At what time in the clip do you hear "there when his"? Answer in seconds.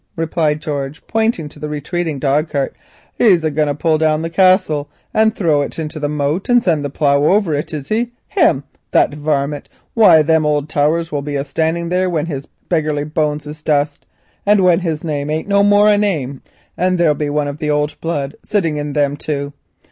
11.89-12.47